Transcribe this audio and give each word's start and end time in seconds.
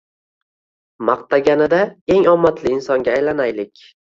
Maqtaganida 1.09 1.83
eng 2.15 2.27
omadli 2.35 2.75
insonga 2.79 3.17
aylanaylik! 3.21 3.89